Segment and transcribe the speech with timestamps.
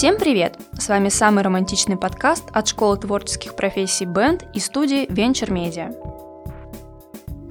[0.00, 0.56] Всем привет!
[0.78, 5.92] С вами самый романтичный подкаст от Школы творческих профессий Band и студии Venture Media.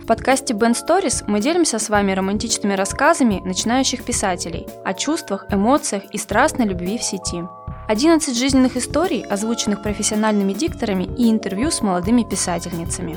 [0.02, 6.06] В подкасте Band Stories мы делимся с вами романтичными рассказами начинающих писателей о чувствах, эмоциях
[6.12, 7.44] и страстной любви в сети.
[7.88, 13.16] 11 жизненных историй, озвученных профессиональными дикторами и интервью с молодыми писательницами.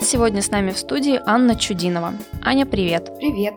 [0.00, 2.14] Сегодня с нами в студии Анна Чудинова.
[2.44, 3.10] Аня, привет!
[3.18, 3.54] Привет!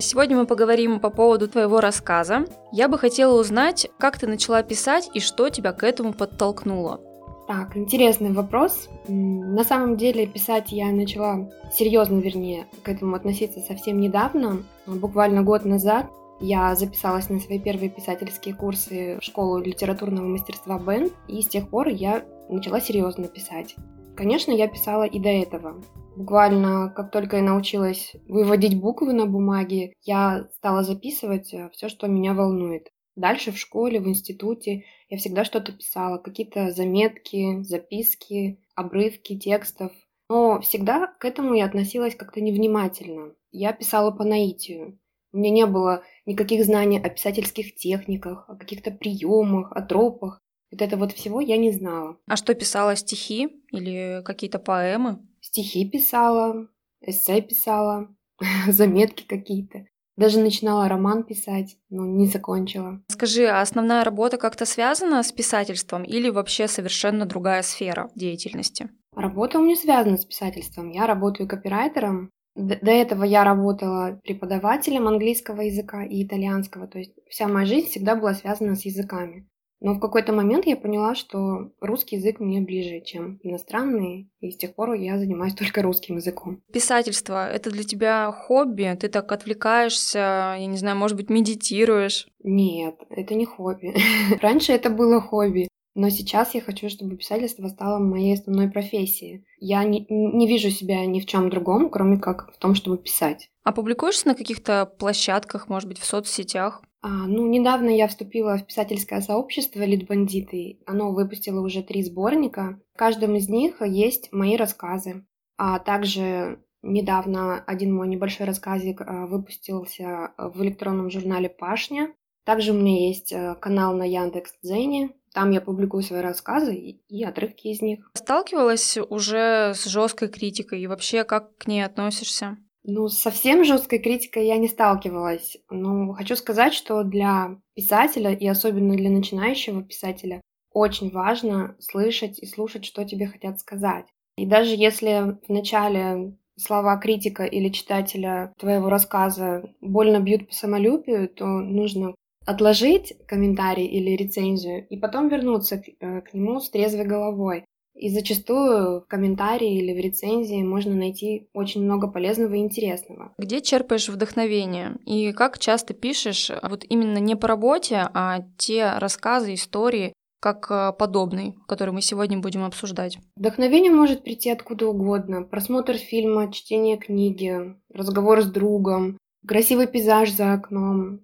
[0.00, 2.44] Сегодня мы поговорим по поводу твоего рассказа.
[2.70, 7.00] Я бы хотела узнать, как ты начала писать и что тебя к этому подтолкнуло.
[7.48, 8.88] Так, интересный вопрос.
[9.08, 15.64] На самом деле писать я начала серьезно, вернее, к этому относиться совсем недавно, буквально год
[15.64, 16.06] назад.
[16.40, 21.68] Я записалась на свои первые писательские курсы в школу литературного мастерства Бен, и с тех
[21.68, 23.74] пор я начала серьезно писать.
[24.16, 25.74] Конечно, я писала и до этого.
[26.18, 32.08] Буквально, как только я научилась выводить буквы на бумаге, я стала записывать э, все, что
[32.08, 32.88] меня волнует.
[33.14, 39.92] Дальше в школе, в институте я всегда что-то писала, какие-то заметки, записки, обрывки текстов.
[40.28, 43.34] Но всегда к этому я относилась как-то невнимательно.
[43.52, 44.98] Я писала по наитию.
[45.32, 50.40] У меня не было никаких знаний о писательских техниках, о каких-то приемах, о тропах.
[50.72, 52.16] Вот это вот всего я не знала.
[52.26, 55.20] А что писала, стихи или какие-то поэмы?
[55.40, 56.68] Стихи писала,
[57.00, 58.08] эссе писала,
[58.68, 59.86] заметки какие-то.
[60.16, 63.00] Даже начинала роман писать, но не закончила.
[63.08, 68.90] Скажи, а основная работа как-то связана с писательством или вообще совершенно другая сфера деятельности?
[69.14, 70.90] Работа у меня связана с писательством.
[70.90, 72.30] Я работаю копирайтером.
[72.56, 76.88] До этого я работала преподавателем английского языка и итальянского.
[76.88, 79.46] То есть вся моя жизнь всегда была связана с языками.
[79.80, 84.56] Но в какой-то момент я поняла, что русский язык мне ближе, чем иностранный, и с
[84.56, 86.62] тех пор я занимаюсь только русским языком.
[86.72, 88.96] Писательство— это для тебя хобби?
[89.00, 92.28] Ты так отвлекаешься, я не знаю, может быть, медитируешь?
[92.42, 93.94] Нет, это не хобби.
[94.40, 95.68] Раньше это было хобби.
[95.94, 99.44] Но сейчас я хочу, чтобы писательство стало моей основной профессией.
[99.58, 103.50] Я не, не вижу себя ни в чем другом, кроме как в том, чтобы писать.
[103.64, 106.82] А публикуешься на каких-то площадках, может быть, в соцсетях?
[107.00, 110.80] А, ну, недавно я вступила в писательское сообщество «Литбандиты».
[110.86, 112.80] Оно выпустило уже три сборника.
[112.94, 115.24] В каждом из них есть мои рассказы.
[115.56, 122.14] А также недавно один мой небольшой рассказик а, выпустился в электронном журнале «Пашня».
[122.44, 125.10] Также у меня есть э, канал на Яндекс.Дзене.
[125.34, 128.10] Там я публикую свои рассказы и отрывки из них.
[128.14, 132.56] Сталкивалась уже с жесткой критикой и вообще как к ней относишься?
[132.90, 135.58] Ну, совсем жесткой критикой я не сталкивалась.
[135.68, 140.40] Но хочу сказать, что для писателя, и особенно для начинающего писателя,
[140.72, 144.06] очень важно слышать и слушать, что тебе хотят сказать.
[144.38, 151.28] И даже если в начале слова критика или читателя твоего рассказа больно бьют по самолюбию,
[151.28, 152.14] то нужно
[152.46, 157.66] отложить комментарий или рецензию и потом вернуться к, э, к нему с трезвой головой.
[157.98, 163.32] И зачастую в комментарии или в рецензии можно найти очень много полезного и интересного.
[163.38, 164.96] Где черпаешь вдохновение?
[165.04, 170.92] И как часто пишешь вот именно не по работе, а те рассказы, истории, как э,
[170.96, 173.18] подобный, который мы сегодня будем обсуждать?
[173.34, 175.42] Вдохновение может прийти откуда угодно.
[175.42, 181.20] Просмотр фильма, чтение книги, разговор с другом, красивый пейзаж за окном,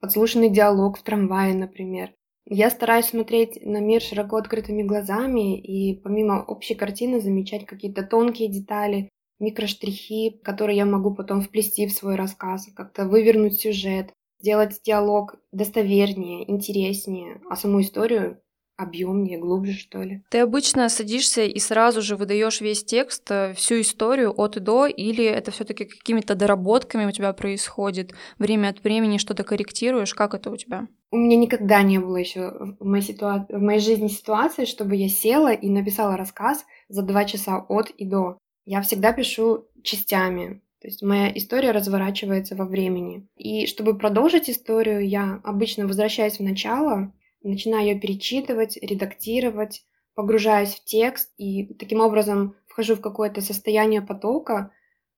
[0.00, 2.10] подслушанный диалог в трамвае, например.
[2.50, 8.48] Я стараюсь смотреть на мир широко открытыми глазами и помимо общей картины замечать какие-то тонкие
[8.48, 15.36] детали, микроштрихи, которые я могу потом вплести в свой рассказ, как-то вывернуть сюжет, сделать диалог
[15.52, 18.40] достовернее, интереснее, а саму историю
[18.78, 20.22] объемнее, глубже, что ли.
[20.30, 24.86] Ты обычно садишься и сразу же выдаешь весь текст, э, всю историю от и до,
[24.86, 28.12] или это все-таки какими-то доработками у тебя происходит?
[28.38, 30.14] Время от времени что-то корректируешь?
[30.14, 30.86] Как это у тебя?
[31.10, 33.46] У меня никогда не было еще в моей, ситуа...
[33.48, 38.04] в моей жизни ситуации, чтобы я села и написала рассказ за два часа от и
[38.04, 38.38] до.
[38.64, 40.62] Я всегда пишу частями.
[40.80, 43.26] То есть моя история разворачивается во времени.
[43.36, 47.12] И чтобы продолжить историю, я обычно возвращаюсь в начало,
[47.42, 54.72] начинаю ее перечитывать, редактировать, погружаюсь в текст и таким образом вхожу в какое-то состояние потока,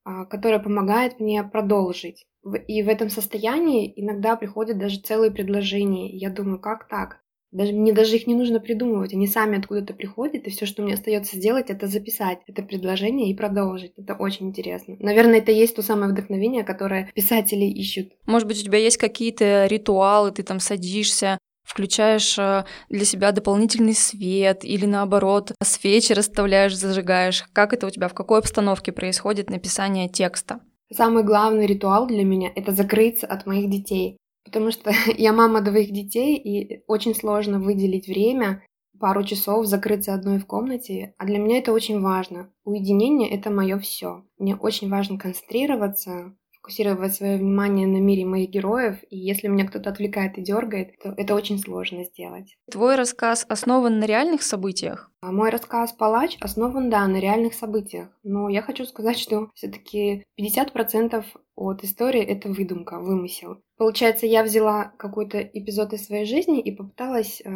[0.04, 2.26] а, которое помогает мне продолжить.
[2.68, 6.10] И в этом состоянии иногда приходят даже целые предложения.
[6.10, 7.20] Я думаю, как так?
[7.52, 10.94] Даже, мне даже их не нужно придумывать, они сами откуда-то приходят, и все, что мне
[10.94, 13.92] остается сделать, это записать это предложение и продолжить.
[13.96, 14.96] Это очень интересно.
[15.00, 18.12] Наверное, это есть то самое вдохновение, которое писатели ищут.
[18.26, 21.38] Может быть, у тебя есть какие-то ритуалы, ты там садишься,
[21.70, 27.44] включаешь э, для себя дополнительный свет или наоборот свечи расставляешь, зажигаешь.
[27.52, 30.60] Как это у тебя, в какой обстановке происходит написание текста?
[30.92, 34.16] Самый главный ритуал для меня– это закрыться от моих детей.
[34.44, 38.64] Потому что я мама двоих детей, и очень сложно выделить время,
[38.98, 41.14] пару часов закрыться одной в комнате.
[41.18, 42.50] А для меня это очень важно.
[42.64, 44.24] Уединение– это мое все.
[44.38, 49.90] Мне очень важно концентрироваться, фокусировать свое внимание на мире моих героев, и если меня кто-то
[49.90, 52.56] отвлекает и дергает, то это очень сложно сделать.
[52.70, 55.10] Твой рассказ основан на реальных событиях?
[55.22, 58.08] А мой рассказ «Палач» основан, да, на реальных событиях.
[58.22, 61.24] Но я хочу сказать, что все-таки 50%
[61.56, 63.62] от истории— это выдумка, вымысел.
[63.76, 67.50] Получается, я взяла какой-то эпизод из своей жизни и попыталась э,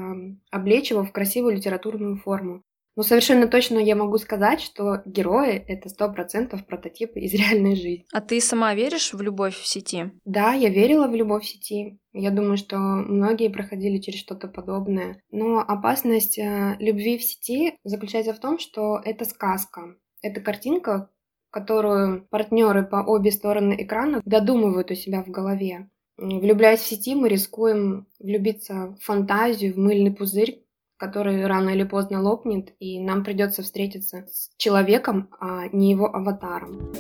[0.51, 2.63] облечь его в красивую литературную форму.
[2.97, 8.07] Но совершенно точно я могу сказать, что герои— это сто процентов прототипы из реальной жизни.
[8.13, 10.13] А ты сама веришь в любовь в сети?
[10.25, 11.99] Да, я верила в любовь в сети.
[12.13, 15.21] Я думаю, что многие проходили через что-то подобное.
[15.31, 19.97] Но опасность э, любви в сети заключается в том, что это сказка.
[20.23, 21.11] Это картинка,
[21.51, 25.89] которую партнеры по обе стороны экрана додумывают у себя в голове.
[26.17, 30.64] Влюбляясь в сети, мы рискуем влюбиться в фантазию, в мыльный пузырь,
[30.97, 36.93] который рано или поздно лопнет, и нам придется встретиться с человеком, а не его аватаром.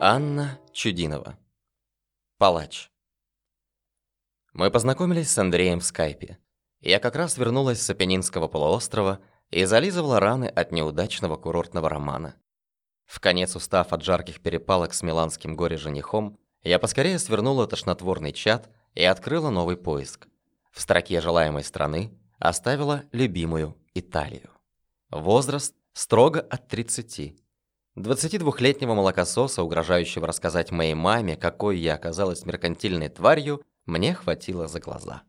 [0.00, 1.36] Анна Чудинова.
[2.38, 2.90] Палач.
[4.52, 6.38] Мы познакомились с Андреем в скайпе.
[6.80, 9.20] Я как раз вернулась с Апеннинского полуострова
[9.50, 12.36] и зализывала раны от неудачного курортного романа.
[13.04, 19.04] В конец устав от жарких перепалок с миланским горе-женихом, я поскорее свернула тошнотворный чат и
[19.04, 20.26] открыла новый поиск.
[20.72, 24.50] В строке желаемой страны оставила любимую Италию.
[25.10, 27.36] Возраст строго от 30.
[27.96, 35.22] 22-летнего молокососа, угрожающего рассказать моей маме, какой я оказалась меркантильной тварью, мне хватило за глаза.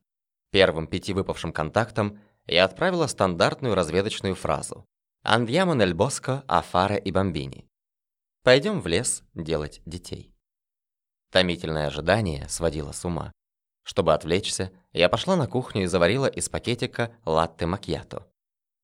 [0.52, 4.86] Первым пяти выпавшим контактом я отправила стандартную разведочную фразу
[5.24, 7.66] «Andiamo nel bosco a fare i bambini».
[8.44, 10.37] «Пойдем в лес делать детей».
[11.38, 13.32] Томительное ожидание сводило с ума.
[13.84, 18.26] Чтобы отвлечься, я пошла на кухню и заварила из пакетика латте макьято.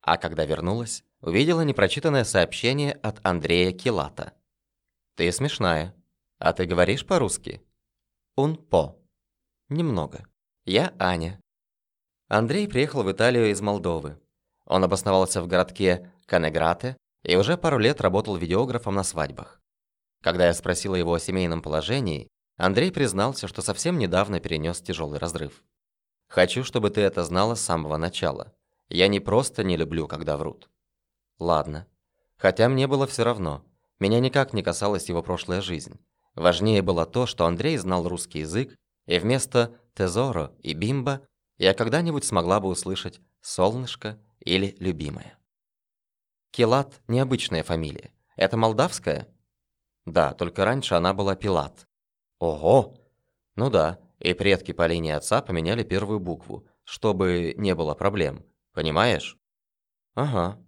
[0.04, 4.34] А когда вернулась, увидела непрочитанное сообщение от Андрея Килата.
[5.16, 5.96] «Ты смешная.
[6.38, 7.64] А ты говоришь по-русски?»
[8.38, 9.00] «Un по».
[9.70, 10.28] «Немного.
[10.64, 11.42] Я Аня».
[12.28, 14.20] Андрей приехал в Италию из Молдовы.
[14.68, 19.60] Он обосновался в городке Канеграте и уже пару лет работал видеографом на свадьбах.
[20.22, 25.64] Когда я спросила его о семейном положении, Андрей признался, что совсем недавно перенес тяжелый разрыв.
[26.28, 28.54] «Хочу, чтобы ты это знала с самого начала.
[28.90, 30.70] Я не просто не люблю, когда врут».
[31.40, 31.88] «Ладно.
[32.38, 33.66] Хотя мне было все равно.
[34.00, 36.00] Меня никак не касалась его прошлая жизнь.
[36.36, 41.22] Важнее было то, что Андрей знал русский язык, и вместо «тезоро» и «бимба»
[41.58, 45.38] я когда-нибудь смогла бы услышать «солнышко» или «любимая».
[46.52, 48.12] Килат– необычная фамилия.
[48.36, 49.28] Это молдавская?
[50.06, 51.88] Да, только раньше она была Пилат.
[52.44, 52.94] Ого!
[53.56, 58.44] Ну да, и предки по линии отца поменяли первую букву, чтобы не было проблем.
[58.74, 59.38] Понимаешь?
[60.14, 60.62] Ага.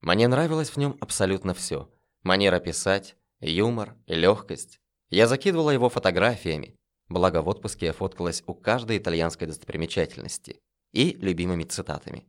[0.00, 1.92] Мне нравилось в нем абсолютно все.
[2.22, 4.80] Манера писать, юмор, легкость.
[5.10, 6.76] Я закидывала его фотографиями,
[7.08, 10.60] благо в отпуске я фоткалась у каждой итальянской достопримечательности,
[10.92, 12.26] и любимыми цитатами.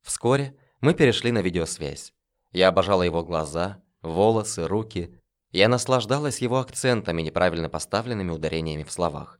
[0.00, 2.14] Вскоре мы перешли на видеосвязь.
[2.50, 5.20] Я обожала его глаза, волосы, руки,
[5.54, 9.38] я наслаждалась его акцентами, неправильно поставленными ударениями в словах.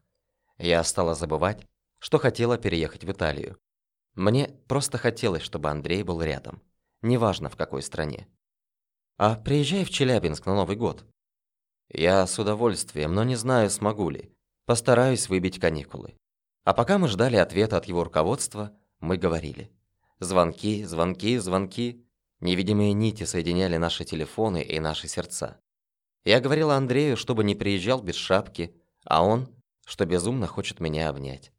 [0.59, 1.66] Я стала забывать,
[1.99, 3.59] что хотела переехать в Италию.
[4.14, 6.62] Мне просто хотелось, чтобы Андрей был рядом.
[7.02, 8.28] Неважно, в какой стране.
[9.16, 11.04] А приезжай в Челябинск на Новый год.
[11.88, 14.33] Я с удовольствием, но не знаю, смогу ли.
[14.66, 16.14] Постараюсь выбить каникулы.
[16.62, 19.73] А пока мы ждали ответа от его руководства, мы говорили.
[20.21, 22.06] Звонки, звонки, звонки.
[22.38, 25.61] Невидимые нити соединяли наши телефоны и наши сердца.
[26.25, 29.49] Я говорила Андрею, чтобы не приезжал без шапки, а он,
[29.85, 31.52] что безумно хочет меня обнять.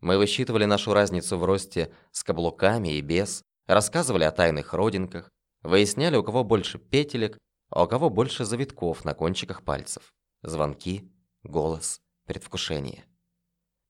[0.00, 5.30] Мы высчитывали нашу разницу в росте с каблуками и без, рассказывали о тайных родинках,
[5.62, 7.38] выясняли, у кого больше петелек,
[7.70, 10.12] а у кого больше завитков на кончиках пальцев.
[10.42, 11.10] Звонки,
[11.42, 13.04] голос, предвкушение.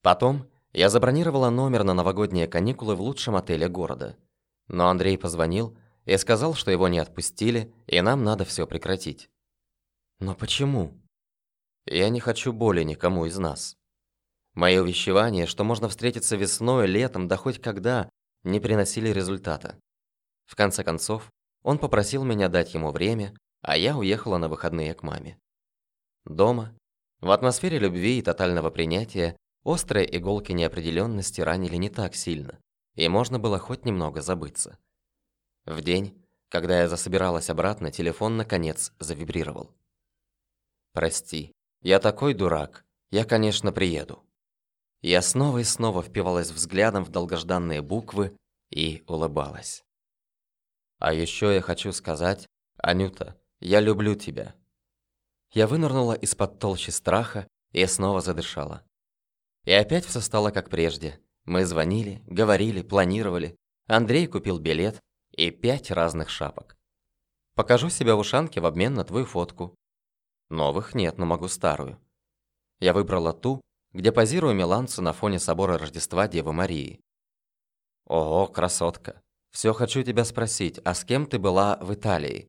[0.01, 4.17] Потом я забронировала номер на новогодние каникулы в лучшем отеле города.
[4.67, 9.29] Но Андрей позвонил и сказал, что его не отпустили, и нам надо все прекратить.
[10.19, 10.93] Но почему?
[11.85, 13.75] Я не хочу боли никому из нас.
[14.53, 18.09] Мое увещевание, что можно встретиться весной, летом, да хоть когда,
[18.43, 19.77] не приносили результата.
[20.45, 21.29] В конце концов,
[21.63, 25.37] он попросил меня дать ему время, а я уехала на выходные к маме.
[26.23, 26.73] Дома,
[27.19, 32.59] в атмосфере любви и тотального принятия, острые иголки неопределенности ранили не так сильно,
[32.95, 34.77] и можно было хоть немного забыться.
[35.65, 39.75] В день, когда я засобиралась обратно, телефон наконец завибрировал.
[40.95, 42.85] «Прости, я такой дурак.
[43.11, 44.23] Я, конечно, приеду».
[45.01, 48.37] Я снова и снова впивалась взглядом в долгожданные буквы
[48.69, 49.83] и улыбалась.
[50.99, 52.47] «А еще я хочу сказать,
[52.77, 54.55] Анюта, я люблю тебя».
[55.51, 58.81] Я вынырнула из-под толщи страха и снова задышала.
[59.65, 61.19] И опять все стало как прежде.
[61.43, 63.57] Мы звонили, говорили, планировали.
[63.87, 66.77] Андрей купил билет и пять разных шапок.
[67.53, 69.75] Покажу себя в ушанке в обмен на твою фотку.
[70.55, 71.99] Новых нет, но могу старую.
[72.79, 73.59] Я выбрала ту,
[73.91, 77.01] где позирую миланцу на фоне собора Рождества Девы Марии.
[78.05, 79.21] Ого, красотка.
[79.51, 82.47] Все хочу тебя спросить, а с кем ты была в Италии?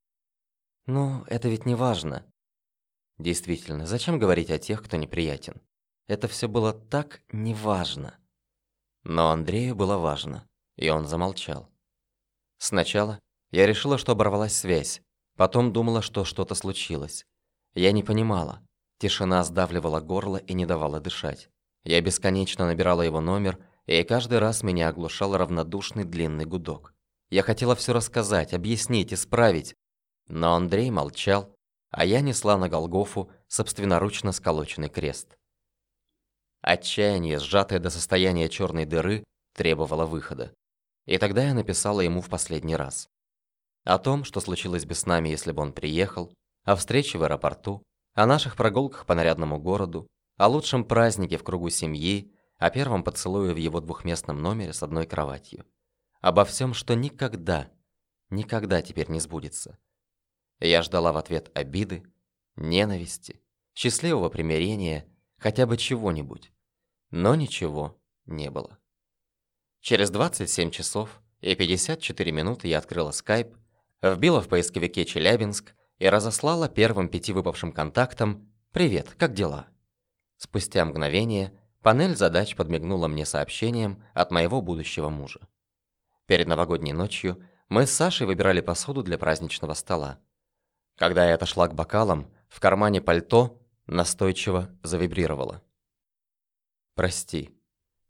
[0.87, 2.25] Ну, это ведь не важно.
[3.19, 5.61] Действительно, зачем говорить о тех, кто неприятен?
[6.07, 8.17] Это все было так неважно.
[9.03, 10.47] Но Андрею было важно,
[10.77, 11.69] и он замолчал.
[12.59, 13.19] Сначала
[13.51, 15.03] я решила, что оборвалась связь,
[15.37, 17.27] потом думала, что что-то случилось.
[17.77, 18.67] Я не понимала.
[18.99, 21.51] Тишина сдавливала горло и не давала дышать.
[21.85, 26.95] Я бесконечно набирала его номер, и каждый раз меня оглушал равнодушный длинный гудок.
[27.29, 29.75] Я хотела все рассказать, объяснить, исправить,
[30.27, 31.55] но Андрей молчал,
[31.91, 35.37] а я несла на Голгофу собственноручно сколоченный крест.
[36.63, 39.23] Отчаяние, сжатое до состояния черной дыры,
[39.55, 40.55] требовало выхода.
[41.05, 43.07] И тогда я написала ему в последний раз.
[43.85, 46.33] О том, что случилось бы с нами, если бы он приехал,
[46.67, 47.83] о встрече в аэропорту,
[48.13, 50.07] о наших прогулках по нарядному городу,
[50.37, 55.07] о лучшем празднике в кругу семьи, о первом поцелуе в его двухместном номере с одной
[55.07, 55.65] кроватью.
[56.21, 57.71] Обо всем, что никогда,
[58.29, 59.79] никогда теперь не сбудется.
[60.61, 62.05] Я ждала в ответ обиды,
[62.57, 63.41] ненависти,
[63.75, 65.07] счастливого примирения,
[65.39, 66.53] хотя бы чего-нибудь
[67.11, 68.79] но ничего не было.
[69.81, 73.57] Через 27 часов и 54 минуты я открыла Skype,
[74.03, 79.67] вбила в поисковике Челябинск и разослала первым пяти выпавшим контактам «Привет, как дела?».
[80.37, 85.41] Спустя мгновение панель задач подмигнула мне сообщением от моего будущего мужа.
[86.27, 90.19] Перед новогодней ночью мы с Сашей выбирали посуду для праздничного стола.
[90.97, 95.63] Когда я отошла к бокалам, в кармане пальто настойчиво завибрировало.
[96.95, 97.51] Прости.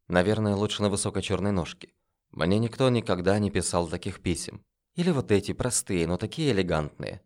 [0.08, 1.92] Наверное, лучше на высокой черной ножке.
[2.30, 4.64] Мне никто никогда не писал таких писем.
[4.94, 7.20] Или вот эти простые, но такие элегантные.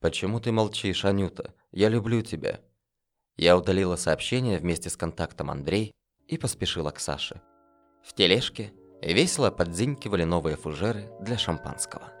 [0.00, 1.54] Почему ты молчишь, Анюта?
[1.72, 2.60] Я люблю тебя.
[3.36, 5.92] Я удалила сообщение вместе с контактом Андрей
[6.26, 7.40] и поспешила к Саше.
[8.04, 12.17] В тележке весело подзинькивали новые фужеры для шампанского.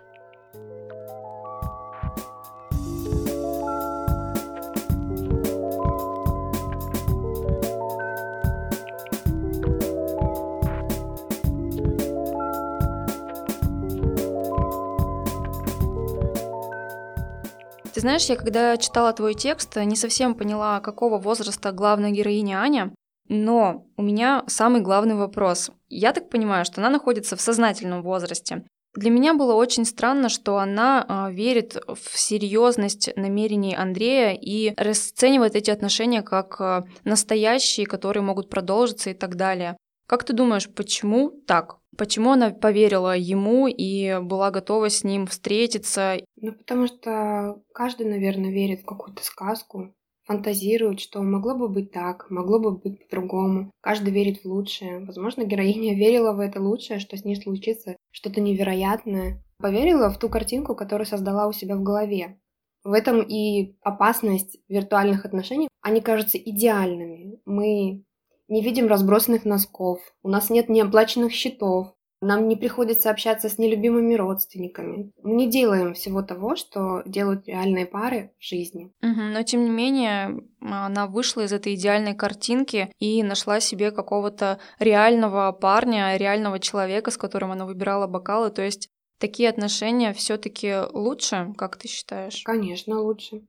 [17.98, 22.94] Ты знаешь, я когда читала твой текст, не совсем поняла, какого возраста главная героиня Аня,
[23.28, 25.72] но у меня самый главный вопрос.
[25.88, 28.62] Я так понимаю, что она находится в сознательном возрасте.
[28.94, 35.56] Для меня было очень странно, что она а, верит в серьезность намерений Андрея и расценивает
[35.56, 39.76] эти отношения как а, настоящие, которые могут продолжиться и так далее.
[40.06, 41.77] Как ты думаешь, почему так?
[41.96, 46.18] Почему она поверила ему и была готова с ним встретиться?
[46.40, 49.94] Ну, потому что каждый, наверное, верит в какую-то сказку,
[50.28, 53.70] фантазирует, что могло бы быть так, могло бы быть по-другому.
[53.80, 55.00] Каждый верит в лучшее.
[55.00, 59.42] Возможно, героиня верила в это лучшее, что с ней случится что-то невероятное.
[59.58, 62.38] Поверила в ту картинку, которую создала у себя в голове.
[62.84, 65.68] В этом и опасность виртуальных отношений.
[65.80, 67.40] Они кажутся идеальными.
[67.44, 68.04] Мы
[68.48, 74.14] не видим разбросанных носков, у нас нет неоплаченных счетов, нам не приходится общаться с нелюбимыми
[74.14, 75.12] родственниками.
[75.22, 78.92] Мы не делаем всего того, что делают реальные пары в жизни.
[79.02, 84.58] Угу, но тем не менее, она вышла из этой идеальной картинки и нашла себе какого-то
[84.80, 88.50] реального парня, реального человека, с которым она выбирала бокалы.
[88.50, 88.88] То есть
[89.18, 92.42] такие отношения все-таки лучше, как ты считаешь?
[92.44, 93.42] Конечно, лучше.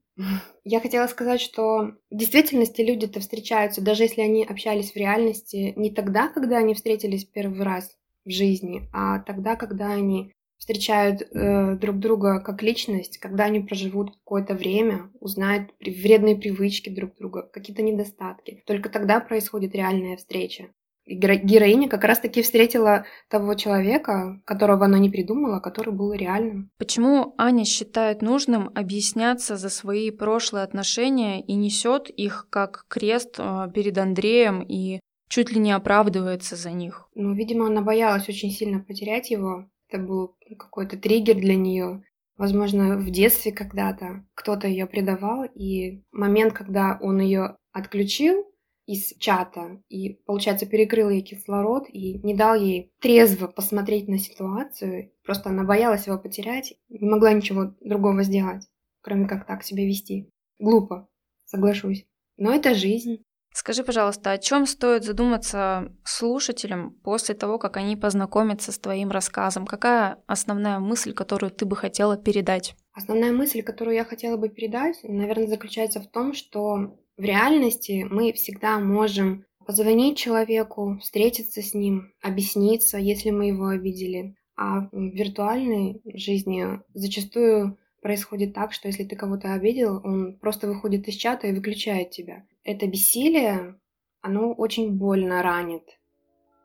[0.64, 5.90] Я хотела сказать, что в действительности люди-то встречаются, даже если они общались в реальности, не
[5.90, 11.98] тогда, когда они встретились первый раз в жизни, а тогда, когда они встречают э, друг
[11.98, 18.62] друга как личность, когда они проживут какое-то время, узнают вредные привычки друг друга, какие-то недостатки.
[18.66, 20.68] Только тогда происходит реальная встреча
[21.10, 26.70] героиня как раз-таки встретила того человека, которого она не придумала, который был реальным.
[26.78, 33.68] Почему Аня считает нужным объясняться за свои прошлые отношения и несет их как крест а,
[33.68, 37.08] перед Андреем и чуть ли не оправдывается за них?
[37.14, 42.02] Ну, видимо, она боялась очень сильно потерять его, Это был какой-то триггер для нее.
[42.36, 48.49] Возможно, в детстве когда-то кто-то ее предавал, и момент, когда он ее отключил
[48.90, 55.12] из чата и, получается, перекрыл ей кислород и не дал ей трезво посмотреть на ситуацию,
[55.24, 58.66] просто она боялась его потерять, не могла ничего другого сделать,
[59.00, 60.28] кроме как так себя вести.
[60.58, 61.08] Глупо,
[61.44, 62.04] соглашусь.
[62.36, 63.22] Но это жизнь.
[63.52, 69.66] Скажи, пожалуйста, о чем стоит задуматься слушателям после того, как они познакомятся с твоим рассказом?
[69.66, 72.74] Какая основная мысль, которую ты бы хотела передать?
[72.92, 78.32] Основная мысль, которую я хотела бы передать, наверное, заключается в том, что в реальности мы
[78.32, 84.34] всегда можем позвонить человеку, встретиться с ним, объясниться, если мы его обидели.
[84.56, 91.06] А в виртуальной жизни зачастую происходит так, что если ты кого-то обидел, он просто выходит
[91.08, 92.46] из чата и выключает тебя.
[92.64, 93.76] Это бессилие,
[94.22, 95.99] оно очень больно ранит.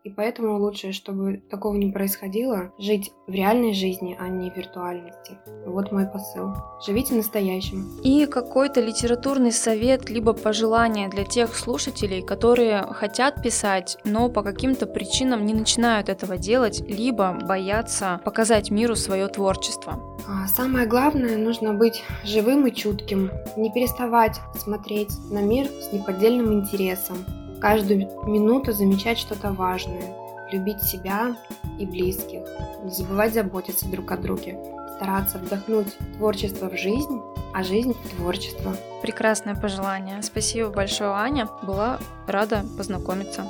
[0.05, 5.39] И поэтому лучше, чтобы такого не происходило, жить в реальной жизни, а не в виртуальности.
[5.65, 6.53] Вот мой посыл.
[6.85, 7.99] Живите настоящим.
[8.03, 14.85] И какой-то литературный совет, либо пожелание для тех слушателей, которые хотят писать, но по каким-то
[14.85, 19.99] причинам не начинают этого делать, либо боятся показать миру свое творчество.
[20.27, 26.53] А самое главное, нужно быть живым и чутким, не переставать смотреть на мир с неподдельным
[26.53, 27.17] интересом,
[27.65, 30.13] каждую минуту замечать что-то важное,
[30.51, 31.35] любить себя
[31.79, 32.41] и близких,
[32.83, 34.55] не забывать заботиться друг о друге,
[34.97, 37.19] стараться вдохнуть творчество в жизнь,
[37.55, 38.75] а жизнь в творчество.
[39.01, 40.21] Прекрасное пожелание.
[40.21, 41.49] Спасибо большое, Аня.
[41.63, 43.49] Была рада познакомиться.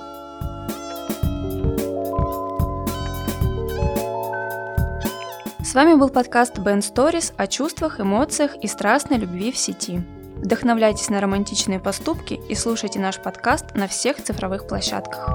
[5.61, 10.05] С вами был подкаст Band Stories о чувствах, эмоциях и страстной любви в сети.
[10.45, 15.27] Вдохновляйтесь на романтичные поступки и слушайте наш подкаст на всех цифровых площадках.